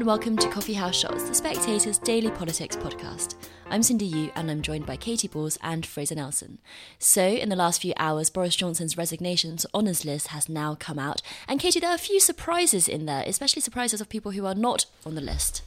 and 0.00 0.06
welcome 0.06 0.34
to 0.34 0.48
Coffee 0.48 0.72
House 0.72 0.96
Shots, 0.96 1.28
the 1.28 1.34
Spectator's 1.34 1.98
daily 1.98 2.30
politics 2.30 2.74
podcast. 2.74 3.34
I'm 3.68 3.82
Cindy 3.82 4.06
Yu 4.06 4.30
and 4.34 4.50
I'm 4.50 4.62
joined 4.62 4.86
by 4.86 4.96
Katy 4.96 5.28
Balls 5.28 5.58
and 5.62 5.84
Fraser 5.84 6.14
Nelson. 6.14 6.56
So, 6.98 7.22
in 7.22 7.50
the 7.50 7.56
last 7.56 7.82
few 7.82 7.92
hours, 7.98 8.30
Boris 8.30 8.56
Johnson's 8.56 8.96
resignation 8.96 9.58
to 9.58 9.68
honours 9.74 10.06
list 10.06 10.28
has 10.28 10.48
now 10.48 10.74
come 10.74 10.98
out. 10.98 11.20
And 11.46 11.60
Katy, 11.60 11.80
there 11.80 11.90
are 11.90 11.96
a 11.96 11.98
few 11.98 12.18
surprises 12.18 12.88
in 12.88 13.04
there, 13.04 13.22
especially 13.26 13.60
surprises 13.60 14.00
of 14.00 14.08
people 14.08 14.32
who 14.32 14.46
are 14.46 14.54
not 14.54 14.86
on 15.04 15.16
the 15.16 15.20
list. 15.20 15.60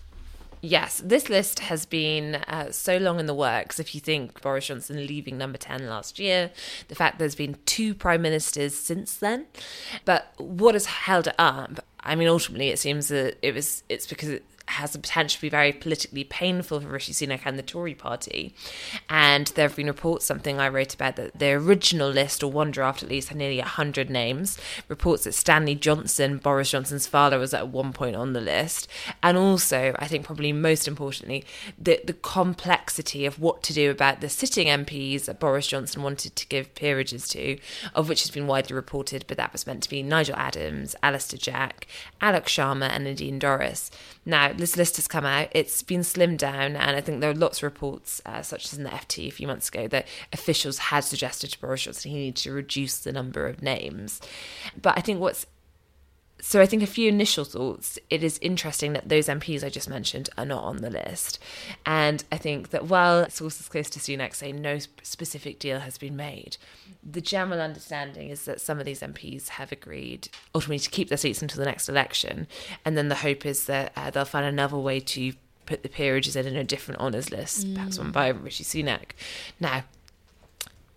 Yes, 0.61 0.99
this 1.05 1.29
list 1.29 1.59
has 1.59 1.85
been 1.85 2.35
uh, 2.47 2.71
so 2.71 2.97
long 2.97 3.19
in 3.19 3.27
the 3.27 3.35
works. 3.35 3.79
If 3.79 3.93
you 3.93 4.01
think 4.01 4.41
Boris 4.41 4.65
Johnson 4.65 5.05
leaving 5.05 5.37
number 5.37 5.59
10 5.59 5.87
last 5.87 6.17
year, 6.17 6.49
the 6.87 6.95
fact 6.95 7.19
there's 7.19 7.35
been 7.35 7.57
two 7.67 7.93
prime 7.93 8.23
ministers 8.23 8.73
since 8.73 9.15
then. 9.15 9.45
But 10.05 10.33
what 10.37 10.73
has 10.73 10.87
held 10.87 11.27
it 11.27 11.35
up? 11.37 11.85
I 12.05 12.15
mean, 12.15 12.27
ultimately, 12.27 12.69
it 12.69 12.79
seems 12.79 13.07
that 13.07 13.37
it 13.41 13.53
was 13.53 13.83
it's 13.89 14.07
because 14.07 14.29
it, 14.29 14.43
has 14.67 14.93
the 14.93 14.99
potential 14.99 15.37
to 15.37 15.41
be 15.41 15.49
very 15.49 15.71
politically 15.73 16.23
painful 16.23 16.79
for 16.79 16.87
Rishi 16.87 17.11
Sunak 17.11 17.41
and 17.45 17.59
the 17.59 17.63
Tory 17.63 17.93
party. 17.93 18.55
And 19.09 19.47
there 19.47 19.67
have 19.67 19.75
been 19.75 19.87
reports, 19.87 20.25
something 20.25 20.59
I 20.59 20.69
wrote 20.69 20.93
about, 20.93 21.17
that 21.17 21.37
the 21.37 21.51
original 21.51 22.09
list, 22.09 22.43
or 22.43 22.51
one 22.51 22.71
draft 22.71 23.03
at 23.03 23.09
least, 23.09 23.29
had 23.29 23.37
nearly 23.37 23.59
100 23.59 24.09
names. 24.09 24.57
Reports 24.87 25.25
that 25.25 25.33
Stanley 25.33 25.75
Johnson, 25.75 26.37
Boris 26.37 26.71
Johnson's 26.71 27.07
father, 27.07 27.37
was 27.37 27.53
at 27.53 27.67
one 27.67 27.91
point 27.91 28.15
on 28.15 28.33
the 28.33 28.41
list. 28.41 28.87
And 29.21 29.37
also, 29.37 29.95
I 29.99 30.07
think 30.07 30.25
probably 30.25 30.53
most 30.53 30.87
importantly, 30.87 31.43
the, 31.77 31.99
the 32.03 32.13
complexity 32.13 33.25
of 33.25 33.39
what 33.39 33.63
to 33.63 33.73
do 33.73 33.91
about 33.91 34.21
the 34.21 34.29
sitting 34.29 34.67
MPs 34.67 35.25
that 35.25 35.39
Boris 35.39 35.67
Johnson 35.67 36.03
wanted 36.03 36.35
to 36.37 36.47
give 36.47 36.73
peerages 36.73 37.27
to, 37.29 37.57
of 37.93 38.07
which 38.07 38.21
has 38.21 38.31
been 38.31 38.47
widely 38.47 38.75
reported, 38.75 39.25
but 39.27 39.37
that 39.37 39.51
was 39.51 39.67
meant 39.67 39.83
to 39.83 39.89
be 39.89 40.01
Nigel 40.01 40.35
Adams, 40.37 40.95
Alister 41.03 41.37
Jack, 41.37 41.85
Alok 42.21 42.45
Sharma, 42.45 42.89
and 42.89 43.03
Nadine 43.03 43.39
Dorries. 43.39 43.89
Now, 44.25 44.52
this 44.57 44.77
list 44.77 44.95
has 44.97 45.07
come 45.07 45.25
out. 45.25 45.49
It's 45.51 45.81
been 45.81 46.01
slimmed 46.01 46.37
down, 46.37 46.75
and 46.75 46.95
I 46.95 47.01
think 47.01 47.21
there 47.21 47.31
are 47.31 47.35
lots 47.35 47.59
of 47.59 47.63
reports, 47.63 48.21
uh, 48.25 48.41
such 48.41 48.65
as 48.65 48.77
in 48.77 48.83
the 48.83 48.89
FT 48.89 49.27
a 49.27 49.31
few 49.31 49.47
months 49.47 49.69
ago, 49.69 49.87
that 49.87 50.07
officials 50.31 50.77
had 50.77 51.01
suggested 51.01 51.51
to 51.51 51.59
Boris 51.59 51.83
Johnson 51.83 52.11
he 52.11 52.17
needed 52.17 52.35
to 52.43 52.51
reduce 52.51 52.97
the 52.99 53.11
number 53.11 53.47
of 53.47 53.61
names. 53.61 54.21
But 54.79 54.97
I 54.97 55.01
think 55.01 55.19
what's 55.19 55.45
so 56.45 56.59
I 56.59 56.65
think 56.65 56.83
a 56.83 56.87
few 56.87 57.07
initial 57.07 57.45
thoughts. 57.45 57.97
It 58.09 58.21
is 58.21 58.37
interesting 58.41 58.91
that 58.93 59.07
those 59.07 59.27
MPs 59.27 59.63
I 59.63 59.69
just 59.69 59.89
mentioned 59.89 60.29
are 60.37 60.45
not 60.45 60.65
on 60.65 60.77
the 60.77 60.89
list, 60.89 61.39
and 61.85 62.21
I 62.33 62.37
think 62.37 62.71
that 62.71 62.87
while 62.87 63.29
sources 63.29 63.69
close 63.69 63.89
to 63.91 63.99
Sunak 63.99 64.35
say 64.35 64.51
no 64.51 64.79
specific 65.03 65.57
deal 65.57 65.79
has 65.79 65.97
been 65.97 66.17
made, 66.17 66.57
the 67.01 67.21
general 67.21 67.61
understanding 67.61 68.27
is 68.27 68.43
that 68.43 68.59
some 68.59 68.77
of 68.77 68.85
these 68.85 68.99
MPs 68.99 69.47
have 69.47 69.71
agreed 69.71 70.27
ultimately 70.53 70.79
to 70.79 70.89
keep 70.89 71.07
their 71.07 71.17
seats 71.17 71.41
until 71.41 71.59
the 71.59 71.65
next 71.65 71.87
election, 71.87 72.47
and 72.83 72.97
then 72.97 73.07
the 73.07 73.15
hope 73.15 73.45
is 73.45 73.65
that 73.67 73.93
uh, 73.95 74.09
they'll 74.09 74.25
find 74.25 74.45
another 74.45 74.77
way 74.77 74.99
to 74.99 75.31
put 75.65 75.81
the 75.81 75.87
peerages 75.87 76.35
in, 76.35 76.45
in 76.45 76.57
a 76.57 76.63
different 76.65 76.99
honours 76.99 77.31
list, 77.31 77.65
mm. 77.65 77.75
perhaps 77.75 77.97
one 77.97 78.11
by 78.11 78.27
Rishi 78.27 78.65
Sunak. 78.65 79.11
Now, 79.61 79.85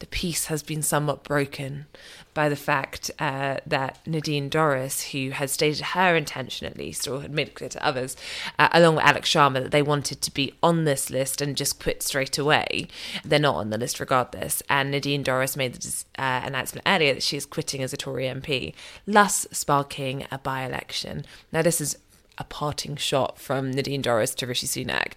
the 0.06 0.16
peace 0.16 0.46
has 0.46 0.62
been 0.62 0.82
somewhat 0.82 1.24
broken 1.24 1.86
by 2.32 2.48
the 2.48 2.54
fact 2.54 3.10
uh, 3.18 3.56
that 3.66 3.98
Nadine 4.06 4.48
Dorries, 4.48 5.10
who 5.10 5.30
had 5.30 5.50
stated 5.50 5.80
her 5.80 6.14
intention 6.14 6.66
at 6.66 6.76
least, 6.76 7.08
or 7.08 7.22
had 7.22 7.32
made 7.32 7.48
it 7.48 7.54
clear 7.54 7.70
to 7.70 7.84
others, 7.84 8.14
uh, 8.58 8.68
along 8.72 8.96
with 8.96 9.04
Alok 9.04 9.22
Sharma, 9.22 9.54
that 9.54 9.72
they 9.72 9.82
wanted 9.82 10.22
to 10.22 10.30
be 10.32 10.52
on 10.62 10.84
this 10.84 11.10
list 11.10 11.40
and 11.40 11.56
just 11.56 11.82
quit 11.82 12.04
straight 12.04 12.38
away. 12.38 12.86
They're 13.24 13.40
not 13.40 13.56
on 13.56 13.70
the 13.70 13.78
list 13.78 13.98
regardless. 13.98 14.62
And 14.70 14.92
Nadine 14.92 15.24
Dorries 15.24 15.56
made 15.56 15.74
the 15.74 16.04
uh, 16.18 16.42
announcement 16.44 16.86
earlier 16.86 17.14
that 17.14 17.22
she 17.24 17.36
is 17.36 17.46
quitting 17.46 17.82
as 17.82 17.92
a 17.92 17.96
Tory 17.96 18.26
MP, 18.26 18.74
thus 19.06 19.46
sparking 19.50 20.26
a 20.30 20.38
by 20.38 20.62
election. 20.62 21.24
Now, 21.50 21.62
this 21.62 21.80
is 21.80 21.98
a 22.38 22.44
parting 22.44 22.96
shot 22.96 23.38
from 23.38 23.70
Nadine 23.70 24.02
Dorries 24.02 24.34
to 24.36 24.46
Rishi 24.46 24.66
Sunak. 24.66 25.12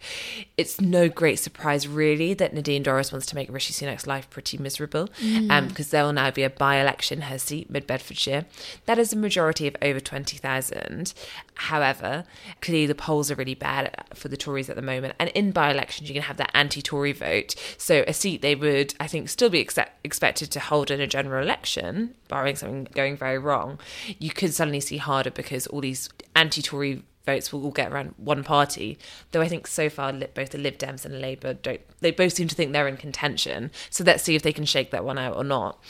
It's 0.57 0.80
no 0.80 1.09
great 1.09 1.40
surprise, 1.40 1.88
really, 1.88 2.34
that 2.34 2.53
Nadine 2.53 2.84
Dorries 2.84 3.12
wants 3.12 3.28
to 3.28 3.35
make 3.35 3.52
Rishi 3.52 3.74
Sunak's 3.74 4.07
life 4.07 4.30
pretty 4.30 4.57
miserable, 4.57 5.09
mm. 5.22 5.52
um, 5.52 5.68
because 5.68 5.90
there 5.90 6.03
will 6.03 6.13
now 6.13 6.31
be 6.31 6.44
a 6.44 6.50
by-election 6.50 7.22
her 7.22 7.38
seat, 7.38 7.69
Mid 7.69 7.85
Bedfordshire. 7.85 8.46
That 8.85 9.00
is 9.00 9.12
a 9.13 9.18
majority 9.18 9.68
of 9.68 9.75
over 9.81 10.00
twenty 10.00 10.38
thousand. 10.38 11.13
However, 11.56 12.24
clearly 12.62 12.85
the 12.85 12.96
polls 12.96 13.30
are 13.30 13.36
really 13.36 13.56
bad 13.56 14.06
for 14.13 14.30
the 14.30 14.38
Tories 14.38 14.69
at 14.69 14.75
the 14.75 14.81
moment, 14.81 15.16
and 15.19 15.30
in 15.31 15.51
by-elections 15.51 16.09
you 16.09 16.13
can 16.13 16.24
have 16.24 16.38
that 16.38 16.51
anti-Tory 16.53 17.12
vote. 17.12 17.56
So 17.78 18.03
a 18.07 18.13
seat 18.13 18.41
they 18.41 18.56
would, 18.56 18.96
I 19.00 19.07
think, 19.07 19.30
still 19.30 19.50
be 19.50 19.59
accept- 19.59 20.00
expected 20.06 20.51
to 20.51 20.59
hold 20.59 20.90
in 20.90 21.01
a 21.01 21.07
general 21.07 21.44
election, 21.44 22.16
barring 22.30 22.56
something 22.56 22.88
going 22.94 23.18
very 23.18 23.38
wrong. 23.38 23.80
You 24.19 24.30
could 24.30 24.53
suddenly 24.53 24.80
see 24.80 24.97
harder 24.97 25.31
because 25.31 25.68
all 25.68 25.81
these 25.81 26.09
anti-Tory 26.36 27.03
votes 27.29 27.51
will 27.53 27.63
all 27.63 27.72
get 27.72 27.91
around 27.91 28.13
one 28.17 28.44
party. 28.44 28.97
Though 29.31 29.41
I 29.41 29.47
think 29.47 29.67
so 29.67 29.90
far 29.90 30.12
both 30.12 30.50
the 30.50 30.57
Lib 30.57 30.78
Dems 30.78 31.06
and 31.06 31.22
Labour 31.22 31.53
don't. 31.53 31.81
They 32.00 32.12
both 32.12 32.34
seem 32.34 32.47
to 32.47 32.56
think 32.56 32.72
they're 32.72 32.88
in 32.88 32.97
contention. 32.97 33.72
So 33.90 34.03
let's 34.03 34.23
see 34.23 34.35
if 34.35 34.41
they 34.41 34.53
can 34.53 34.66
shake 34.66 34.91
that 34.91 35.06
one 35.06 35.17
out 35.17 35.35
or 35.35 35.44
not. 35.44 35.84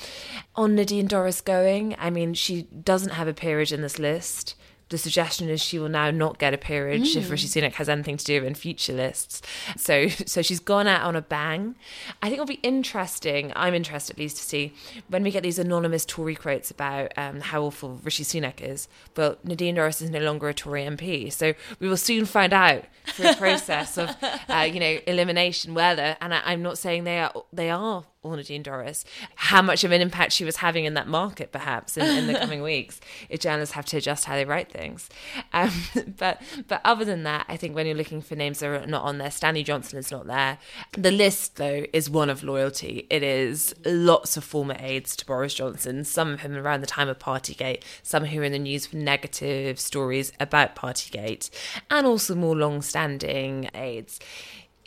On 0.56 0.76
Nadine 0.76 1.08
Dorries 1.08 1.44
going, 1.44 1.96
I 1.98 2.10
mean, 2.10 2.34
she 2.34 2.64
doesn't 2.64 3.12
have 3.12 3.28
a 3.28 3.34
peerage 3.34 3.72
in 3.72 3.82
this 3.82 4.00
list 4.00 4.56
the 4.90 4.98
suggestion 4.98 5.50
is 5.50 5.62
she 5.62 5.80
will 5.80 5.90
now 5.90 6.12
not 6.12 6.40
get 6.40 6.54
a 6.54 6.58
peerage 6.58 7.14
mm. 7.14 7.18
if 7.18 7.30
Rishi 7.30 7.48
Sunak 7.48 7.74
has 7.74 7.88
anything 7.88 8.18
to 8.18 8.26
do 8.26 8.44
in 8.44 8.56
future 8.56 8.94
lists. 8.94 9.42
So, 9.78 10.08
so 10.08 10.42
she's 10.42 10.60
gone 10.60 10.88
out 10.88 11.04
on 11.04 11.16
a 11.16 11.22
bang. 11.22 11.76
I 12.22 12.28
think 12.28 12.34
it'll 12.34 12.46
be 12.46 12.60
interesting. 12.64 13.54
I'm 13.56 13.74
interested 13.74 14.16
at 14.16 14.20
least 14.20 14.38
to 14.38 14.44
see 14.44 14.74
when 15.08 15.24
we 15.24 15.32
get 15.32 15.44
these 15.44 15.60
anonymous 15.60 16.06
Tory 16.06 16.36
quotes 16.36 16.72
about 16.72 17.14
um, 17.18 17.42
how 17.42 17.62
awful 17.62 18.00
Rishi 18.04 18.24
Sunak 18.24 18.62
is. 18.62 18.88
Well, 19.16 19.38
Nadine 19.44 19.76
Dorries 19.76 20.02
is 20.02 20.10
no 20.10 20.20
longer 20.20 20.50
a 20.50 20.54
Tory 20.54 20.84
MP, 20.84 21.32
so 21.32 21.54
we 21.80 21.88
will 21.88 21.98
soon 21.98 22.26
find 22.26 22.52
out 22.52 22.86
through 23.08 23.30
a 23.30 23.36
process 23.36 23.98
of, 23.98 24.16
uh, 24.50 24.68
you 24.72 24.80
know, 24.80 25.00
elimination 25.08 25.76
whether. 25.76 26.18
And 26.20 26.34
I, 26.34 26.42
I'm 26.46 26.64
not 26.64 26.78
saying 26.78 27.04
they 27.04 27.20
are 27.20 27.32
they 27.54 27.70
are 27.70 28.06
Nadine 28.24 28.64
Dorries, 28.64 29.06
how 29.36 29.62
much 29.62 29.86
of 29.86 29.94
an 29.94 30.02
impact 30.02 30.34
she 30.34 30.44
was 30.44 30.58
having 30.58 30.84
in 30.84 30.94
that 30.96 31.08
market, 31.08 31.54
perhaps 31.54 31.96
in, 31.96 32.06
in 32.06 32.28
the 32.28 32.34
coming 32.40 32.62
weeks, 32.62 33.00
if 33.30 33.40
journalists 33.40 33.76
have 33.76 33.86
to 33.86 33.98
adjust 33.98 34.26
how 34.26 34.36
they 34.36 34.44
write 34.44 34.70
things. 34.70 35.10
Um, 35.54 35.72
but 36.18 36.42
but 36.68 36.82
other 36.84 37.06
than 37.06 37.24
that, 37.24 37.46
I 37.48 37.56
think 37.56 37.76
when 37.76 37.86
you're 37.86 37.96
looking 37.96 38.22
for 38.22 38.36
names 38.36 38.60
that 38.60 38.68
are 38.68 38.86
not 38.86 39.04
on 39.04 39.20
there, 39.20 39.32
Stanley 39.32 39.64
Johnson 39.64 39.98
is 39.98 40.12
not 40.12 40.28
there. 40.28 40.58
The 40.98 41.12
list, 41.12 41.56
though, 41.56 41.86
is 41.94 42.10
one 42.10 42.30
of 42.30 42.44
loyalty. 42.44 43.08
It 43.10 43.24
is 43.24 43.74
lots 43.86 44.36
of 44.36 44.44
former 44.44 44.76
aides 44.80 45.16
to 45.16 45.26
Boris 45.26 45.54
Johnson, 45.54 46.04
some 46.04 46.34
of 46.34 46.42
them 46.42 46.58
around 46.58 46.82
the 46.82 46.88
time 46.88 47.08
of 47.08 47.20
Partygate, 47.20 47.84
some 48.04 48.26
who 48.26 48.42
are 48.42 48.44
in 48.44 48.52
the 48.52 48.60
news 48.60 48.88
for 48.88 48.98
negative 48.98 49.80
stories 49.80 50.34
about 50.42 50.76
Partygate, 50.76 51.50
and 51.90 52.06
also 52.06 52.36
more 52.36 52.56
long-standing 52.56 53.70
aides 53.74 54.20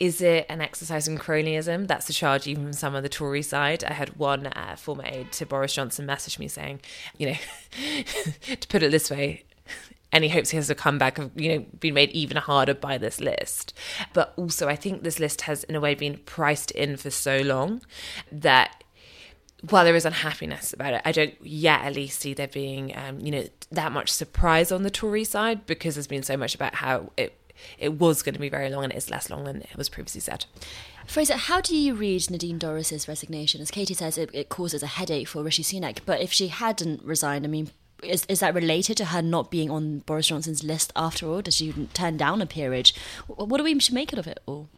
is 0.03 0.19
it 0.19 0.45
an 0.49 0.59
exercise 0.59 1.07
in 1.07 1.17
cronyism? 1.17 1.87
That's 1.87 2.07
the 2.07 2.13
charge, 2.13 2.45
even 2.45 2.65
from 2.65 2.73
some 2.73 2.93
of 2.93 3.03
the 3.03 3.09
Tory 3.09 3.41
side. 3.41 3.85
I 3.85 3.93
had 3.93 4.17
one 4.17 4.47
uh, 4.47 4.75
former 4.75 5.05
aide 5.05 5.31
to 5.31 5.45
Boris 5.45 5.73
Johnson 5.73 6.05
message 6.05 6.37
me 6.37 6.49
saying, 6.49 6.81
you 7.17 7.27
know, 7.27 7.37
to 8.59 8.67
put 8.67 8.83
it 8.83 8.91
this 8.91 9.09
way, 9.09 9.45
any 10.11 10.27
hopes 10.27 10.49
he 10.49 10.57
has 10.57 10.69
a 10.69 10.75
comeback 10.75 11.15
have 11.17 11.31
you 11.35 11.53
know 11.53 11.65
been 11.79 11.93
made 11.93 12.11
even 12.11 12.35
harder 12.35 12.73
by 12.73 12.97
this 12.97 13.21
list. 13.21 13.73
But 14.11 14.33
also, 14.35 14.67
I 14.67 14.75
think 14.75 15.03
this 15.03 15.21
list 15.21 15.43
has, 15.43 15.63
in 15.63 15.75
a 15.75 15.79
way, 15.79 15.95
been 15.95 16.17
priced 16.17 16.71
in 16.71 16.97
for 16.97 17.09
so 17.09 17.39
long 17.39 17.81
that 18.29 18.83
while 19.69 19.85
there 19.85 19.95
is 19.95 20.03
unhappiness 20.03 20.73
about 20.73 20.95
it, 20.95 21.01
I 21.05 21.13
don't 21.13 21.33
yet 21.41 21.79
at 21.85 21.95
least 21.95 22.19
see 22.19 22.33
there 22.33 22.49
being, 22.49 22.93
um, 22.97 23.21
you 23.21 23.31
know, 23.31 23.47
that 23.71 23.93
much 23.93 24.11
surprise 24.11 24.69
on 24.69 24.83
the 24.83 24.91
Tory 24.91 25.23
side 25.23 25.65
because 25.65 25.95
there's 25.95 26.07
been 26.07 26.23
so 26.23 26.35
much 26.35 26.53
about 26.53 26.75
how 26.75 27.13
it 27.15 27.39
it 27.77 27.93
was 27.93 28.21
going 28.21 28.33
to 28.33 28.39
be 28.39 28.49
very 28.49 28.69
long 28.69 28.83
and 28.83 28.93
it 28.93 28.97
is 28.97 29.09
less 29.09 29.29
long 29.29 29.43
than 29.43 29.61
it 29.61 29.77
was 29.77 29.89
previously 29.89 30.21
said. 30.21 30.45
Fraser, 31.05 31.35
how 31.35 31.61
do 31.61 31.75
you 31.75 31.93
read 31.93 32.29
Nadine 32.29 32.57
Dorries's 32.57 33.07
resignation? 33.07 33.61
As 33.61 33.71
Katy 33.71 33.93
says, 33.93 34.17
it, 34.17 34.29
it 34.33 34.49
causes 34.49 34.83
a 34.83 34.87
headache 34.87 35.27
for 35.27 35.43
Rishi 35.43 35.63
Sunak. 35.63 35.99
But 36.05 36.21
if 36.21 36.31
she 36.31 36.47
hadn't 36.47 37.03
resigned, 37.03 37.45
I 37.45 37.49
mean, 37.49 37.71
is, 38.01 38.25
is 38.27 38.39
that 38.39 38.53
related 38.53 38.97
to 38.97 39.05
her 39.05 39.21
not 39.21 39.51
being 39.51 39.69
on 39.69 39.99
Boris 39.99 40.27
Johnson's 40.27 40.63
list 40.63 40.91
after 40.95 41.27
all? 41.27 41.41
Does 41.41 41.55
she 41.55 41.73
turn 41.93 42.17
down 42.17 42.41
a 42.41 42.45
peerage? 42.45 42.95
What 43.27 43.57
do 43.57 43.63
we 43.63 43.79
make 43.91 44.13
of 44.13 44.27
it 44.27 44.39
all? 44.45 44.69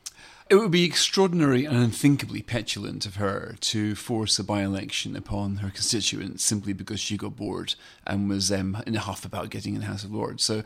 It 0.47 0.57
would 0.57 0.69
be 0.69 0.83
extraordinary 0.83 1.65
and 1.65 1.75
unthinkably 1.75 2.43
petulant 2.43 3.07
of 3.07 3.15
her 3.15 3.55
to 3.61 3.95
force 3.95 4.37
a 4.37 4.43
by 4.43 4.61
election 4.61 5.15
upon 5.15 5.55
her 5.57 5.71
constituents 5.71 6.43
simply 6.43 6.71
because 6.71 6.99
she 6.99 7.17
got 7.17 7.35
bored 7.35 7.73
and 8.05 8.29
was 8.29 8.51
um, 8.51 8.77
in 8.85 8.95
a 8.95 8.99
huff 8.99 9.25
about 9.25 9.49
getting 9.49 9.73
in 9.73 9.81
the 9.81 9.87
House 9.87 10.03
of 10.03 10.13
Lords. 10.13 10.43
So 10.43 10.61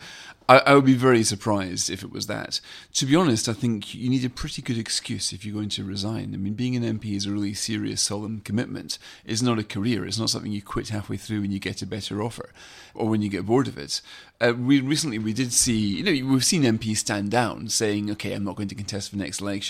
I, 0.49 0.57
I, 0.65 0.73
would 0.73 0.83
be 0.83 0.95
very 0.95 1.23
surprised 1.23 1.89
if 1.89 2.03
it 2.03 2.11
was 2.11 2.27
that. 2.27 2.59
To 2.95 3.05
be 3.05 3.15
honest, 3.15 3.47
I 3.47 3.53
think 3.53 3.95
you 3.95 4.09
need 4.09 4.25
a 4.25 4.29
pretty 4.29 4.61
good 4.61 4.77
excuse 4.77 5.31
if 5.31 5.45
you're 5.45 5.55
going 5.55 5.69
to 5.69 5.85
resign. 5.85 6.33
I 6.33 6.37
mean, 6.37 6.55
being 6.55 6.75
an 6.75 6.99
MP 6.99 7.15
is 7.15 7.25
a 7.25 7.31
really 7.31 7.53
serious, 7.53 8.01
solemn 8.01 8.41
commitment. 8.41 8.97
It's 9.23 9.41
not 9.41 9.59
a 9.59 9.63
career. 9.63 10.05
It's 10.05 10.19
not 10.19 10.29
something 10.29 10.51
you 10.51 10.61
quit 10.61 10.89
halfway 10.89 11.15
through 11.15 11.39
when 11.39 11.51
you 11.51 11.59
get 11.59 11.81
a 11.81 11.87
better 11.87 12.21
offer 12.21 12.49
or 12.93 13.07
when 13.07 13.21
you 13.21 13.29
get 13.29 13.45
bored 13.45 13.69
of 13.69 13.77
it. 13.77 14.01
Uh, 14.41 14.53
we 14.57 14.81
recently 14.81 15.19
we 15.19 15.33
did 15.33 15.53
see, 15.53 15.77
you 15.77 16.03
know, 16.03 16.31
we've 16.31 16.45
seen 16.45 16.63
MPs 16.63 16.97
stand 16.97 17.29
down, 17.29 17.67
saying, 17.67 18.09
"Okay, 18.11 18.33
I'm 18.33 18.45
not 18.45 18.55
going 18.55 18.69
to 18.69 18.75
contest 18.75 19.09
for 19.09 19.17
the 19.17 19.23
next 19.23 19.41
election." 19.41 19.68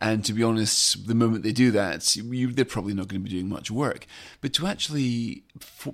And 0.00 0.24
to 0.24 0.32
be 0.32 0.42
honest, 0.42 1.06
the 1.06 1.14
moment 1.14 1.42
they 1.42 1.52
do 1.52 1.70
that, 1.72 2.16
you, 2.16 2.52
they're 2.52 2.64
probably 2.64 2.94
not 2.94 3.08
going 3.08 3.20
to 3.22 3.24
be 3.24 3.30
doing 3.30 3.48
much 3.48 3.70
work. 3.70 4.06
But 4.40 4.52
to 4.54 4.66
actually 4.66 5.42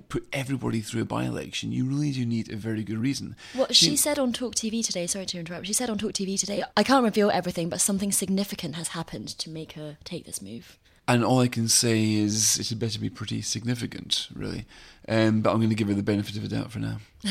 put 0.09 0.27
everybody 0.31 0.81
through 0.81 1.01
a 1.01 1.05
by-election, 1.05 1.71
you 1.71 1.85
really 1.85 2.11
do 2.11 2.25
need 2.25 2.51
a 2.51 2.55
very 2.55 2.83
good 2.83 2.99
reason. 2.99 3.35
What 3.53 3.75
she, 3.75 3.87
she 3.87 3.95
said 3.95 4.17
on 4.19 4.33
Talk 4.33 4.55
TV 4.55 4.85
today. 4.85 5.07
Sorry 5.07 5.25
to 5.25 5.39
interrupt. 5.39 5.67
She 5.67 5.73
said 5.73 5.89
on 5.89 5.97
Talk 5.97 6.13
TV 6.13 6.39
today, 6.39 6.63
"I 6.75 6.83
can't 6.83 7.03
reveal 7.03 7.29
everything, 7.29 7.69
but 7.69 7.81
something 7.81 8.11
significant 8.11 8.75
has 8.75 8.89
happened 8.89 9.29
to 9.39 9.49
make 9.49 9.73
her 9.73 9.97
take 10.03 10.25
this 10.25 10.41
move." 10.41 10.77
And 11.09 11.23
all 11.23 11.39
I 11.39 11.47
can 11.47 11.69
say 11.69 12.15
is 12.15 12.59
it 12.59 12.67
had 12.67 12.79
better 12.79 12.99
be 12.99 13.09
pretty 13.09 13.41
significant, 13.41 14.27
really. 14.33 14.65
Um, 15.07 15.41
but 15.41 15.51
I'm 15.51 15.57
going 15.57 15.69
to 15.69 15.75
give 15.75 15.87
her 15.87 15.93
the 15.93 16.03
benefit 16.03 16.35
of 16.35 16.41
the 16.41 16.53
doubt 16.53 16.71
for 16.71 16.79
now. 16.79 16.97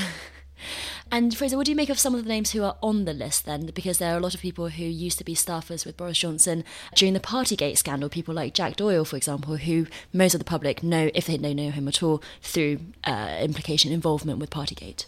And 1.10 1.36
Fraser, 1.36 1.56
what 1.56 1.66
do 1.66 1.72
you 1.72 1.76
make 1.76 1.90
of 1.90 1.98
some 1.98 2.14
of 2.14 2.24
the 2.24 2.28
names 2.28 2.52
who 2.52 2.62
are 2.62 2.76
on 2.82 3.04
the 3.04 3.12
list 3.12 3.46
then? 3.46 3.66
Because 3.74 3.98
there 3.98 4.14
are 4.14 4.18
a 4.18 4.20
lot 4.20 4.34
of 4.34 4.40
people 4.40 4.68
who 4.68 4.84
used 4.84 5.18
to 5.18 5.24
be 5.24 5.34
staffers 5.34 5.86
with 5.86 5.96
Boris 5.96 6.18
Johnson 6.18 6.64
during 6.94 7.14
the 7.14 7.20
Partygate 7.20 7.78
scandal. 7.78 8.08
People 8.08 8.34
like 8.34 8.54
Jack 8.54 8.76
Doyle, 8.76 9.04
for 9.04 9.16
example, 9.16 9.56
who 9.56 9.86
most 10.12 10.34
of 10.34 10.40
the 10.40 10.44
public 10.44 10.82
know, 10.82 11.10
if 11.14 11.26
they 11.26 11.38
know 11.38 11.70
him 11.70 11.88
at 11.88 12.02
all, 12.02 12.22
through 12.42 12.80
uh, 13.04 13.38
implication 13.40 13.92
involvement 13.92 14.38
with 14.38 14.50
Partygate. 14.50 15.06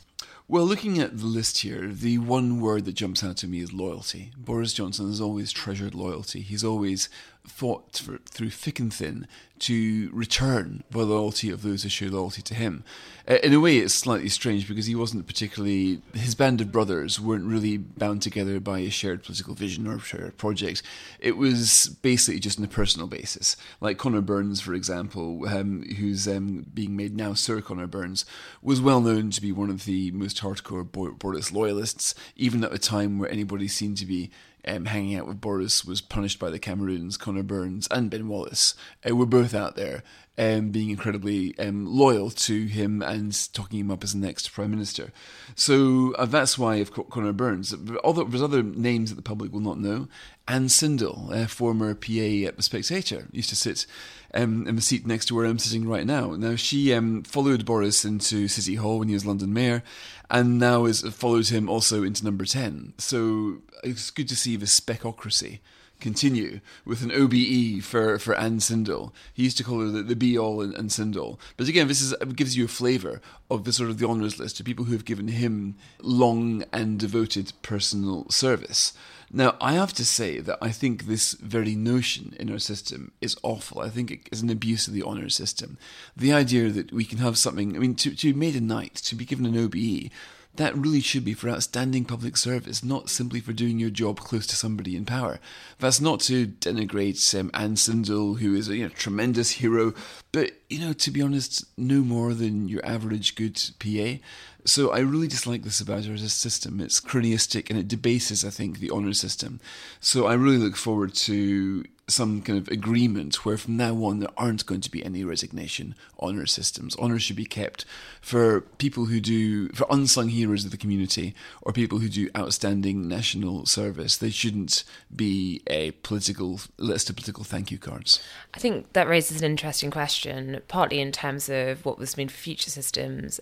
Well, 0.50 0.64
looking 0.64 0.98
at 0.98 1.18
the 1.18 1.26
list 1.26 1.58
here, 1.58 1.88
the 1.88 2.16
one 2.16 2.62
word 2.62 2.86
that 2.86 2.94
jumps 2.94 3.22
out 3.22 3.36
to 3.38 3.46
me 3.46 3.60
is 3.60 3.74
loyalty. 3.74 4.32
Boris 4.34 4.72
Johnson 4.72 5.08
has 5.08 5.20
always 5.20 5.52
treasured 5.52 5.94
loyalty. 5.94 6.40
He's 6.40 6.64
always 6.64 7.10
fought 7.48 7.92
through 7.92 8.50
thick 8.50 8.78
and 8.78 8.92
thin 8.92 9.26
to 9.58 10.10
return 10.12 10.84
the 10.90 11.04
loyalty 11.04 11.50
of 11.50 11.62
those 11.62 11.82
who 11.82 11.88
show 11.88 12.06
loyalty 12.06 12.42
to 12.42 12.54
him. 12.54 12.84
Uh, 13.28 13.34
in 13.42 13.52
a 13.52 13.60
way, 13.60 13.78
it's 13.78 13.94
slightly 13.94 14.28
strange 14.28 14.66
because 14.68 14.86
he 14.86 14.94
wasn't 14.94 15.26
particularly. 15.26 16.00
His 16.14 16.34
band 16.34 16.60
of 16.60 16.72
brothers 16.72 17.20
weren't 17.20 17.44
really 17.44 17.76
bound 17.76 18.22
together 18.22 18.60
by 18.60 18.78
a 18.80 18.90
shared 18.90 19.22
political 19.22 19.54
vision 19.54 19.86
or 19.86 19.98
shared 19.98 20.36
project. 20.38 20.82
It 21.18 21.36
was 21.36 21.88
basically 22.02 22.40
just 22.40 22.58
on 22.58 22.64
a 22.64 22.68
personal 22.68 23.06
basis. 23.06 23.56
Like 23.80 23.98
Conor 23.98 24.20
Burns, 24.20 24.60
for 24.60 24.74
example, 24.74 25.46
um, 25.48 25.82
who's 25.98 26.26
um, 26.26 26.66
being 26.72 26.96
made 26.96 27.16
now 27.16 27.34
Sir 27.34 27.60
Conor 27.60 27.86
Burns, 27.86 28.24
was 28.62 28.80
well 28.80 29.00
known 29.00 29.30
to 29.30 29.42
be 29.42 29.52
one 29.52 29.70
of 29.70 29.84
the 29.84 30.10
most 30.12 30.40
hardcore 30.40 31.18
Boris 31.18 31.52
loyalists, 31.52 32.14
even 32.36 32.64
at 32.64 32.72
a 32.72 32.78
time 32.78 33.18
where 33.18 33.30
anybody 33.30 33.68
seemed 33.68 33.98
to 33.98 34.06
be 34.06 34.30
um, 34.68 34.86
hanging 34.86 35.16
out 35.16 35.26
with 35.26 35.40
Boris 35.40 35.84
was 35.84 36.00
punished 36.00 36.38
by 36.38 36.50
the 36.50 36.58
Cameroons. 36.58 37.16
Conor 37.16 37.42
Burns 37.42 37.88
and 37.90 38.10
Ben 38.10 38.28
Wallace 38.28 38.74
uh, 39.08 39.14
were 39.14 39.26
both 39.26 39.54
out 39.54 39.76
there 39.76 40.02
um, 40.38 40.70
being 40.70 40.90
incredibly 40.90 41.58
um, 41.58 41.84
loyal 41.84 42.30
to 42.30 42.66
him 42.66 43.02
and 43.02 43.52
talking 43.52 43.80
him 43.80 43.90
up 43.90 44.04
as 44.04 44.12
the 44.12 44.18
next 44.18 44.52
prime 44.52 44.70
minister. 44.70 45.12
So 45.56 46.14
uh, 46.14 46.26
that's 46.26 46.56
why 46.56 46.76
of 46.76 46.92
Conor 46.92 47.32
Burns. 47.32 47.74
Although 48.04 48.24
there's 48.24 48.42
other 48.42 48.62
names 48.62 49.10
that 49.10 49.16
the 49.16 49.22
public 49.22 49.52
will 49.52 49.60
not 49.60 49.80
know. 49.80 50.06
Ann 50.46 50.68
Sindall, 50.68 51.30
a 51.32 51.46
former 51.48 51.94
PA 51.94 52.46
at 52.46 52.56
the 52.56 52.62
Spectator, 52.62 53.26
used 53.32 53.50
to 53.50 53.56
sit 53.56 53.84
um, 54.32 54.66
in 54.66 54.76
the 54.76 54.82
seat 54.82 55.06
next 55.06 55.26
to 55.26 55.34
where 55.34 55.44
I'm 55.44 55.58
sitting 55.58 55.86
right 55.86 56.06
now. 56.06 56.36
Now 56.36 56.54
she 56.54 56.94
um, 56.94 57.24
followed 57.24 57.66
Boris 57.66 58.04
into 58.04 58.48
City 58.48 58.76
Hall 58.76 59.00
when 59.00 59.08
he 59.08 59.14
was 59.14 59.26
London 59.26 59.52
Mayor, 59.52 59.82
and 60.30 60.58
now 60.58 60.84
is 60.84 61.02
follows 61.02 61.50
him 61.50 61.68
also 61.68 62.02
into 62.02 62.24
Number 62.24 62.44
Ten. 62.44 62.94
So 62.96 63.58
it's 63.82 64.10
good 64.10 64.28
to 64.28 64.36
see 64.36 64.56
the 64.56 64.66
specocracy 64.66 65.58
continue 66.00 66.60
with 66.84 67.02
an 67.02 67.12
OBE 67.12 67.82
for, 67.82 68.18
for 68.18 68.34
Ann 68.34 68.60
Sindall. 68.60 69.12
He 69.32 69.44
used 69.44 69.56
to 69.58 69.64
call 69.64 69.80
her 69.80 69.88
the, 69.88 70.02
the 70.02 70.16
be 70.16 70.38
all 70.38 70.60
and, 70.60 70.74
and 70.74 70.90
Sindall. 70.90 71.38
But 71.56 71.68
again, 71.68 71.88
this 71.88 72.00
is 72.00 72.14
gives 72.34 72.56
you 72.56 72.64
a 72.64 72.68
flavour 72.68 73.20
of 73.50 73.64
the 73.64 73.72
sort 73.72 73.90
of 73.90 73.98
the 73.98 74.08
honours 74.08 74.38
list 74.38 74.60
of 74.60 74.66
people 74.66 74.84
who 74.84 74.92
have 74.92 75.04
given 75.04 75.28
him 75.28 75.76
long 76.00 76.64
and 76.72 76.98
devoted 76.98 77.52
personal 77.62 78.28
service. 78.30 78.92
Now, 79.30 79.56
I 79.60 79.74
have 79.74 79.92
to 79.94 80.06
say 80.06 80.40
that 80.40 80.58
I 80.62 80.70
think 80.70 81.04
this 81.04 81.32
very 81.32 81.74
notion 81.74 82.34
in 82.38 82.50
our 82.50 82.58
system 82.58 83.12
is 83.20 83.36
awful. 83.42 83.80
I 83.80 83.90
think 83.90 84.10
it 84.10 84.28
is 84.32 84.40
an 84.40 84.48
abuse 84.48 84.88
of 84.88 84.94
the 84.94 85.02
honour 85.02 85.28
system. 85.28 85.76
The 86.16 86.32
idea 86.32 86.70
that 86.70 86.92
we 86.92 87.04
can 87.04 87.18
have 87.18 87.36
something, 87.36 87.76
I 87.76 87.78
mean, 87.78 87.94
to, 87.96 88.14
to 88.14 88.32
be 88.32 88.38
made 88.38 88.56
a 88.56 88.60
knight, 88.60 88.94
to 88.94 89.14
be 89.14 89.26
given 89.26 89.44
an 89.44 89.58
OBE, 89.58 90.10
that 90.58 90.76
really 90.76 91.00
should 91.00 91.24
be 91.24 91.34
for 91.34 91.48
outstanding 91.48 92.04
public 92.04 92.36
service, 92.36 92.82
not 92.82 93.08
simply 93.08 93.40
for 93.40 93.52
doing 93.52 93.78
your 93.78 93.90
job 93.90 94.18
close 94.18 94.44
to 94.48 94.56
somebody 94.56 94.96
in 94.96 95.04
power. 95.04 95.38
That's 95.78 96.00
not 96.00 96.18
to 96.22 96.48
denigrate 96.48 97.38
um, 97.38 97.50
Ann 97.54 97.76
Sindall, 97.76 98.34
who 98.34 98.56
is 98.56 98.68
a 98.68 98.76
you 98.76 98.82
know, 98.82 98.88
tremendous 98.88 99.52
hero, 99.52 99.94
but, 100.32 100.50
you 100.68 100.80
know, 100.80 100.92
to 100.92 101.10
be 101.12 101.22
honest, 101.22 101.64
no 101.78 102.00
more 102.00 102.34
than 102.34 102.68
your 102.68 102.84
average 102.84 103.36
good 103.36 103.62
PA. 103.78 104.20
So 104.64 104.90
I 104.90 104.98
really 104.98 105.28
dislike 105.28 105.62
this 105.62 105.80
about 105.80 106.08
our 106.08 106.16
system. 106.16 106.80
It's 106.80 107.00
cronyistic 107.00 107.70
and 107.70 107.78
it 107.78 107.86
debases, 107.86 108.44
I 108.44 108.50
think, 108.50 108.80
the 108.80 108.90
honour 108.90 109.14
system. 109.14 109.60
So 110.00 110.26
I 110.26 110.34
really 110.34 110.58
look 110.58 110.74
forward 110.74 111.14
to 111.14 111.84
some 112.08 112.40
kind 112.42 112.58
of 112.58 112.68
agreement 112.68 113.44
where 113.44 113.58
from 113.58 113.76
now 113.76 113.94
on 114.04 114.20
there 114.20 114.30
aren't 114.36 114.66
going 114.66 114.80
to 114.80 114.90
be 114.90 115.04
any 115.04 115.22
resignation 115.24 115.94
honour 116.20 116.46
systems. 116.46 116.96
Honour 116.96 117.18
should 117.18 117.36
be 117.36 117.44
kept 117.44 117.84
for 118.20 118.62
people 118.62 119.06
who 119.06 119.20
do, 119.20 119.68
for 119.70 119.86
unsung 119.90 120.28
heroes 120.28 120.64
of 120.64 120.70
the 120.70 120.76
community 120.76 121.34
or 121.62 121.72
people 121.72 121.98
who 121.98 122.08
do 122.08 122.30
outstanding 122.36 123.06
national 123.06 123.66
service. 123.66 124.16
They 124.16 124.30
shouldn't 124.30 124.84
be 125.14 125.62
a 125.66 125.92
political 126.02 126.60
list 126.78 127.10
of 127.10 127.16
political 127.16 127.44
thank 127.44 127.70
you 127.70 127.78
cards. 127.78 128.22
I 128.54 128.58
think 128.58 128.92
that 128.94 129.08
raises 129.08 129.42
an 129.42 129.50
interesting 129.50 129.90
question, 129.90 130.60
partly 130.66 131.00
in 131.00 131.12
terms 131.12 131.48
of 131.48 131.84
what 131.84 131.98
this 131.98 132.16
mean 132.16 132.28
for 132.28 132.36
future 132.36 132.70
systems 132.70 133.40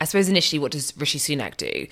I 0.00 0.04
suppose 0.04 0.28
initially, 0.28 0.58
what 0.58 0.72
does 0.72 0.92
Rishi 0.96 1.18
Sunak 1.18 1.56
do? 1.56 1.86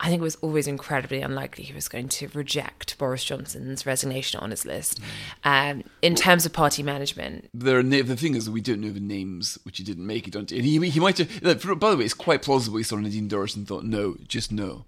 I 0.00 0.08
think 0.08 0.20
it 0.20 0.24
was 0.24 0.36
always 0.36 0.66
incredibly 0.66 1.20
unlikely 1.20 1.64
he 1.64 1.72
was 1.72 1.88
going 1.88 2.08
to 2.08 2.28
reject 2.34 2.98
Boris 2.98 3.22
Johnson's 3.24 3.86
resignation 3.86 4.40
on 4.40 4.50
his 4.50 4.64
list. 4.64 5.00
Um, 5.44 5.84
in 6.02 6.14
terms 6.16 6.44
of 6.44 6.52
party 6.52 6.82
management, 6.82 7.48
there 7.54 7.78
are 7.78 7.82
na- 7.82 8.02
the 8.02 8.16
thing 8.16 8.34
is 8.34 8.50
we 8.50 8.60
don't 8.60 8.80
know 8.80 8.90
the 8.90 9.00
names 9.00 9.58
which 9.62 9.78
he 9.78 9.84
didn't 9.84 10.06
make. 10.06 10.26
it 10.26 10.32
don't. 10.32 10.50
And 10.50 10.64
he 10.64 10.90
he 10.90 11.00
might 11.00 11.18
have. 11.18 11.42
By 11.78 11.90
the 11.90 11.96
way, 11.96 12.04
it's 12.04 12.14
quite 12.14 12.42
plausible 12.42 12.78
he 12.78 12.84
saw 12.84 12.96
Nadine 12.96 13.32
and 13.32 13.68
thought, 13.68 13.84
no, 13.84 14.16
just 14.26 14.50
no. 14.50 14.84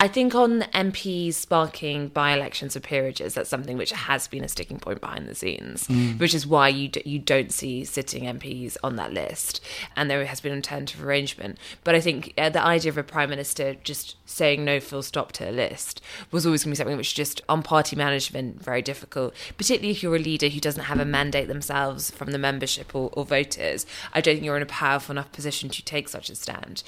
I 0.00 0.08
think 0.08 0.34
on 0.34 0.62
MPs 0.74 1.34
sparking 1.34 2.08
by 2.08 2.32
elections 2.32 2.74
for 2.74 2.80
peerages, 2.80 3.34
that's 3.34 3.50
something 3.50 3.76
which 3.76 3.90
has 3.90 4.28
been 4.28 4.44
a 4.44 4.48
sticking 4.48 4.78
point 4.78 5.00
behind 5.00 5.28
the 5.28 5.34
scenes, 5.34 5.86
mm. 5.88 6.18
which 6.18 6.34
is 6.34 6.46
why 6.46 6.68
you 6.68 6.88
d- 6.88 7.02
you 7.04 7.18
don't 7.18 7.52
see 7.52 7.84
sitting 7.84 8.24
MPs 8.24 8.76
on 8.82 8.96
that 8.96 9.12
list, 9.12 9.60
and 9.96 10.10
there 10.10 10.24
has 10.24 10.40
been 10.40 10.52
an 10.52 10.58
alternative 10.58 11.04
arrangement. 11.04 11.58
But 11.84 11.94
I 11.94 12.00
think 12.00 12.32
uh, 12.38 12.50
the 12.50 12.62
idea 12.62 12.90
of 12.90 12.98
a 12.98 13.02
prime 13.02 13.30
minister 13.30 13.74
just 13.82 14.16
saying 14.28 14.64
no 14.64 14.80
full 14.80 15.02
stop 15.02 15.32
to 15.32 15.48
a 15.48 15.52
list 15.52 16.00
was 16.30 16.46
always 16.46 16.64
going 16.64 16.70
to 16.70 16.74
be 16.74 16.76
something 16.76 16.96
which 16.96 17.14
just 17.14 17.40
on 17.48 17.62
party 17.62 17.96
management 17.96 18.62
very 18.62 18.82
difficult, 18.82 19.34
particularly 19.56 19.90
if 19.90 20.02
you're 20.02 20.16
a 20.16 20.20
leader 20.20 20.48
who 20.48 20.60
doesn't 20.60 20.84
have 20.84 21.00
a 21.00 21.04
mandate 21.04 21.48
themselves 21.48 22.10
from 22.10 22.30
the 22.30 22.38
membership 22.38 22.94
or, 22.94 23.10
or 23.14 23.24
voters. 23.24 23.86
I 24.12 24.20
don't 24.20 24.34
think 24.34 24.44
you're 24.44 24.56
in 24.56 24.62
a 24.62 24.66
powerful 24.66 25.12
enough 25.12 25.32
position 25.32 25.68
to 25.70 25.84
take 25.84 26.08
such 26.08 26.30
a 26.30 26.34
stand. 26.34 26.82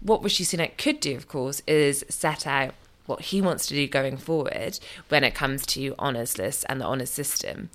What 0.00 0.22
Rishi 0.22 0.44
Sunak 0.44 0.76
could 0.76 1.00
do, 1.00 1.16
of 1.16 1.28
course, 1.28 1.62
is 1.66 2.04
set 2.14 2.46
out 2.46 2.74
what 3.06 3.20
he 3.20 3.40
wants 3.42 3.66
to 3.66 3.74
do 3.74 3.86
going 3.86 4.16
forward 4.16 4.78
when 5.08 5.24
it 5.24 5.34
comes 5.34 5.66
to 5.66 5.94
honours 5.98 6.38
lists 6.38 6.64
and 6.68 6.80
the 6.80 6.84
honours 6.86 7.10
system. 7.10 7.68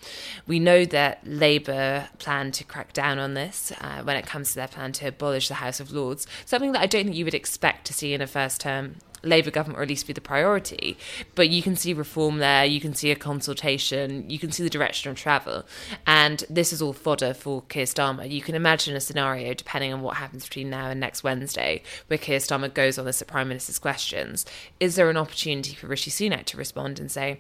We 0.48 0.60
know 0.60 0.86
that 0.86 1.20
Labour 1.26 2.10
plan 2.18 2.52
to 2.54 2.64
crack 2.64 2.94
down 2.94 3.20
on 3.20 3.36
this 3.36 3.72
uh, 3.80 4.02
when 4.02 4.18
it 4.18 4.26
comes 4.26 4.50
to 4.50 4.56
their 4.56 4.68
plan 4.68 4.92
to 4.94 5.08
abolish 5.08 5.48
the 5.48 5.56
House 5.56 5.80
of 5.80 5.92
Lords, 5.92 6.26
something 6.46 6.72
that 6.72 6.82
I 6.82 6.88
don't 6.88 7.06
think 7.06 7.16
you 7.16 7.26
would 7.26 7.36
expect 7.36 7.86
to 7.88 7.94
see 7.94 8.14
in 8.14 8.22
a 8.22 8.28
first 8.28 8.62
term 8.62 8.96
Labour 9.24 9.52
government, 9.52 9.80
or 9.80 9.84
at 9.84 9.90
least 9.90 10.08
be 10.08 10.14
the 10.14 10.22
priority. 10.22 10.98
But 11.36 11.50
you 11.50 11.62
can 11.62 11.76
see 11.76 11.94
reform 11.94 12.38
there, 12.38 12.66
you 12.66 12.80
can 12.80 12.94
see 12.94 13.12
a 13.12 13.16
consultation, 13.16 14.30
you 14.30 14.40
can 14.40 14.52
see 14.52 14.64
the 14.64 14.70
direction 14.70 15.12
of 15.12 15.18
travel. 15.18 15.66
And 16.06 16.44
this 16.50 16.74
is 16.74 16.82
all 16.82 16.94
fodder 16.94 17.34
for 17.34 17.64
Keir 17.64 17.86
Starmer. 17.86 18.30
You 18.30 18.42
can 18.42 18.56
imagine 18.56 18.96
a 18.96 19.02
scenario, 19.02 19.54
depending 19.54 19.94
on 19.94 20.02
what 20.02 20.18
happens 20.18 20.44
between 20.46 20.70
now 20.70 20.90
and 20.90 21.00
next 21.00 21.24
Wednesday, 21.24 21.84
where 22.08 22.18
Keir 22.18 22.40
Starmer 22.40 22.74
goes 22.74 22.98
on 22.98 23.06
this 23.06 23.22
at 23.22 23.28
Prime 23.28 23.48
Minister's 23.50 23.80
questions. 23.80 24.46
Is 24.80 24.96
there 24.96 25.10
an 25.10 25.18
opportunity 25.18 25.74
for 25.76 25.88
Rishi 25.88 26.12
Sunak 26.12 26.46
to 26.46 26.58
respond 26.58 27.00
and 27.00 27.12
say, 27.12 27.40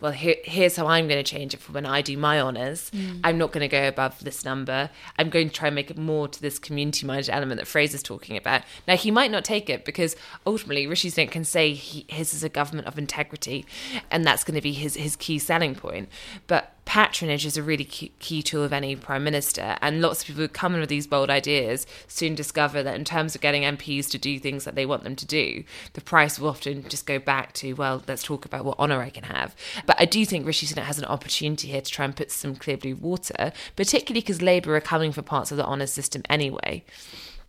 well, 0.00 0.12
here, 0.12 0.36
here's 0.44 0.76
how 0.76 0.86
I'm 0.86 1.08
going 1.08 1.22
to 1.22 1.28
change 1.28 1.54
it 1.54 1.60
for 1.60 1.72
when 1.72 1.86
I 1.86 2.02
do 2.02 2.16
my 2.16 2.40
honours. 2.40 2.90
Mm. 2.94 3.20
I'm 3.24 3.38
not 3.38 3.52
going 3.52 3.62
to 3.62 3.68
go 3.68 3.88
above 3.88 4.22
this 4.22 4.44
number. 4.44 4.90
I'm 5.18 5.30
going 5.30 5.48
to 5.48 5.54
try 5.54 5.68
and 5.68 5.74
make 5.74 5.90
it 5.90 5.98
more 5.98 6.28
to 6.28 6.40
this 6.40 6.58
community 6.58 7.06
minded 7.06 7.30
element 7.30 7.58
that 7.60 7.66
Fraser's 7.66 8.02
talking 8.02 8.36
about. 8.36 8.62
Now, 8.86 8.96
he 8.96 9.10
might 9.10 9.30
not 9.30 9.44
take 9.44 9.68
it 9.68 9.84
because 9.84 10.16
ultimately 10.46 10.86
Rishi 10.86 11.10
Sunak 11.10 11.30
can 11.30 11.44
say 11.44 11.72
he, 11.72 12.06
his 12.08 12.32
is 12.32 12.44
a 12.44 12.48
government 12.48 12.86
of 12.86 12.98
integrity, 12.98 13.66
and 14.10 14.24
that's 14.24 14.44
going 14.44 14.54
to 14.54 14.62
be 14.62 14.72
his, 14.72 14.94
his 14.94 15.16
key 15.16 15.38
selling 15.38 15.74
point. 15.74 16.08
But 16.46 16.74
patronage 16.88 17.44
is 17.44 17.58
a 17.58 17.62
really 17.62 17.84
key, 17.84 18.42
tool 18.42 18.64
of 18.64 18.72
any 18.72 18.96
prime 18.96 19.22
minister 19.22 19.76
and 19.82 20.00
lots 20.00 20.22
of 20.22 20.26
people 20.26 20.40
who 20.40 20.48
come 20.48 20.72
in 20.72 20.80
with 20.80 20.88
these 20.88 21.06
bold 21.06 21.28
ideas 21.28 21.86
soon 22.06 22.34
discover 22.34 22.82
that 22.82 22.94
in 22.94 23.04
terms 23.04 23.34
of 23.34 23.42
getting 23.42 23.62
MPs 23.62 24.08
to 24.08 24.16
do 24.16 24.38
things 24.38 24.64
that 24.64 24.74
they 24.74 24.86
want 24.86 25.04
them 25.04 25.14
to 25.14 25.26
do 25.26 25.64
the 25.92 26.00
price 26.00 26.38
will 26.38 26.48
often 26.48 26.88
just 26.88 27.04
go 27.04 27.18
back 27.18 27.52
to 27.52 27.74
well 27.74 28.02
let's 28.08 28.22
talk 28.22 28.46
about 28.46 28.64
what 28.64 28.78
honour 28.78 29.02
I 29.02 29.10
can 29.10 29.24
have. 29.24 29.54
But 29.84 30.00
I 30.00 30.06
do 30.06 30.24
think 30.24 30.46
Rishi 30.46 30.64
Sunak 30.64 30.84
has 30.84 30.98
an 30.98 31.04
opportunity 31.04 31.68
here 31.68 31.82
to 31.82 31.90
try 31.90 32.06
and 32.06 32.16
put 32.16 32.32
some 32.32 32.56
clear 32.56 32.78
blue 32.78 32.96
water 32.96 33.52
particularly 33.76 34.22
because 34.22 34.40
Labour 34.40 34.74
are 34.74 34.80
coming 34.80 35.12
for 35.12 35.20
parts 35.20 35.50
of 35.50 35.58
the 35.58 35.66
honour 35.66 35.86
system 35.86 36.22
anyway. 36.30 36.84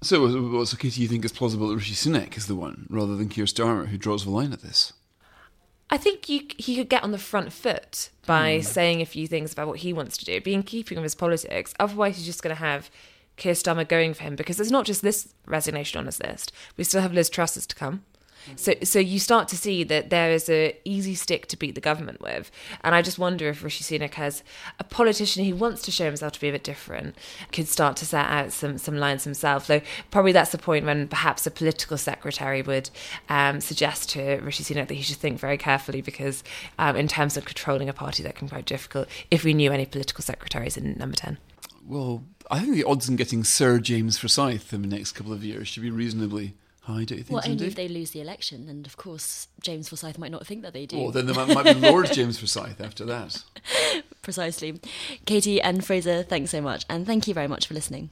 So, 0.01 0.65
so 0.65 0.75
Katy, 0.75 1.01
you 1.01 1.07
think 1.07 1.23
it's 1.23 1.33
plausible 1.33 1.69
that 1.69 1.77
Rishi 1.77 1.93
Sunak 1.93 2.35
is 2.35 2.47
the 2.47 2.55
one 2.55 2.87
rather 2.89 3.15
than 3.15 3.29
Keir 3.29 3.45
Starmer 3.45 3.87
who 3.87 3.97
draws 3.97 4.25
the 4.25 4.31
line 4.31 4.51
at 4.51 4.61
this 4.61 4.91
I 5.89 5.97
think 5.97 6.29
you, 6.29 6.41
he 6.57 6.75
could 6.75 6.89
get 6.89 7.03
on 7.03 7.11
the 7.11 7.17
front 7.17 7.51
foot 7.51 8.09
by 8.25 8.59
mm. 8.59 8.63
saying 8.63 9.01
a 9.01 9.05
few 9.05 9.27
things 9.27 9.51
about 9.51 9.67
what 9.67 9.79
he 9.79 9.91
wants 9.91 10.17
to 10.17 10.25
do, 10.25 10.39
be 10.39 10.53
in 10.53 10.63
keeping 10.63 10.97
with 10.97 11.03
his 11.03 11.15
politics. 11.15 11.73
Otherwise, 11.79 12.17
he's 12.17 12.25
just 12.25 12.43
going 12.43 12.55
to 12.55 12.61
have 12.61 12.91
Keir 13.37 13.53
Starmer 13.53 13.87
going 13.87 14.13
for 14.13 14.23
him 14.23 14.35
because 14.35 14.59
it's 14.59 14.69
not 14.69 14.85
just 14.85 15.01
this 15.01 15.33
resignation 15.47 15.99
on 15.99 16.05
his 16.05 16.19
list. 16.19 16.51
We 16.77 16.83
still 16.83 17.01
have 17.01 17.13
Liz 17.13 17.29
Truss's 17.29 17.65
to 17.65 17.75
come. 17.75 18.03
So, 18.55 18.73
so 18.83 18.99
you 18.99 19.19
start 19.19 19.47
to 19.49 19.57
see 19.57 19.83
that 19.85 20.09
there 20.09 20.31
is 20.31 20.49
a 20.49 20.77
easy 20.85 21.15
stick 21.15 21.47
to 21.47 21.57
beat 21.57 21.75
the 21.75 21.81
government 21.81 22.21
with, 22.21 22.51
and 22.83 22.95
I 22.95 23.01
just 23.01 23.19
wonder 23.19 23.49
if 23.49 23.63
Rishi 23.63 23.83
Sunak, 23.83 24.17
as 24.19 24.43
a 24.79 24.83
politician 24.83 25.45
who 25.45 25.55
wants 25.55 25.81
to 25.83 25.91
show 25.91 26.05
himself 26.05 26.33
to 26.33 26.39
be 26.39 26.49
a 26.49 26.51
bit 26.51 26.63
different, 26.63 27.15
could 27.51 27.67
start 27.67 27.95
to 27.97 28.05
set 28.05 28.25
out 28.25 28.51
some 28.51 28.77
some 28.77 28.97
lines 28.97 29.23
himself. 29.23 29.67
Though 29.67 29.81
probably 30.11 30.31
that's 30.31 30.51
the 30.51 30.57
point 30.57 30.85
when 30.85 31.07
perhaps 31.07 31.45
a 31.45 31.51
political 31.51 31.97
secretary 31.97 32.61
would 32.61 32.89
um, 33.29 33.61
suggest 33.61 34.09
to 34.11 34.37
Rishi 34.37 34.63
Sunak 34.63 34.87
that 34.87 34.95
he 34.95 35.01
should 35.01 35.17
think 35.17 35.39
very 35.39 35.57
carefully, 35.57 36.01
because 36.01 36.43
um, 36.77 36.95
in 36.95 37.07
terms 37.07 37.37
of 37.37 37.45
controlling 37.45 37.89
a 37.89 37.93
party, 37.93 38.23
that 38.23 38.35
can 38.35 38.47
be 38.47 38.51
quite 38.51 38.65
difficult. 38.65 39.07
If 39.31 39.43
we 39.43 39.53
knew 39.53 39.71
any 39.71 39.85
political 39.85 40.23
secretaries 40.23 40.77
in 40.77 40.97
Number 40.97 41.15
Ten. 41.15 41.37
Well, 41.85 42.23
I 42.51 42.59
think 42.59 42.75
the 42.75 42.83
odds 42.83 43.09
in 43.09 43.15
getting 43.15 43.43
Sir 43.43 43.79
James 43.79 44.17
Forsyth 44.17 44.73
in 44.73 44.81
the 44.81 44.87
next 44.87 45.13
couple 45.13 45.33
of 45.33 45.43
years 45.43 45.67
should 45.67 45.83
be 45.83 45.89
reasonably 45.89 46.55
high, 46.81 47.03
do 47.03 47.15
think? 47.15 47.29
Well, 47.29 47.41
only 47.45 47.67
if 47.67 47.75
they 47.75 47.87
lose 47.87 48.11
the 48.11 48.21
election, 48.21 48.69
and 48.69 48.85
of 48.85 48.97
course 48.97 49.47
James 49.61 49.89
Forsyth 49.89 50.17
might 50.17 50.31
not 50.31 50.45
think 50.45 50.63
that 50.63 50.73
they 50.73 50.85
do. 50.85 50.97
Oh, 50.99 51.11
then 51.11 51.25
there 51.25 51.35
might, 51.35 51.53
might 51.53 51.73
be 51.73 51.79
Lord 51.89 52.11
James 52.11 52.39
Forsyth 52.39 52.81
after 52.81 53.05
that. 53.05 53.43
Precisely. 54.21 54.79
Katy 55.25 55.61
and 55.61 55.85
Fraser, 55.85 56.23
thanks 56.23 56.51
so 56.51 56.61
much, 56.61 56.85
and 56.89 57.05
thank 57.05 57.27
you 57.27 57.33
very 57.33 57.47
much 57.47 57.67
for 57.67 57.73
listening. 57.73 58.09